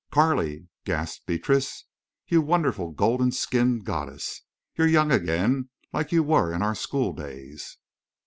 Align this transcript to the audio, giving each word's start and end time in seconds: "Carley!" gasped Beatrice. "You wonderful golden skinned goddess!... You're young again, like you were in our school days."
"Carley!" 0.09 0.67
gasped 0.83 1.27
Beatrice. 1.27 1.85
"You 2.25 2.41
wonderful 2.41 2.89
golden 2.89 3.31
skinned 3.31 3.85
goddess!... 3.85 4.41
You're 4.75 4.87
young 4.87 5.11
again, 5.11 5.69
like 5.93 6.11
you 6.11 6.23
were 6.23 6.51
in 6.51 6.63
our 6.63 6.73
school 6.73 7.13
days." 7.13 7.77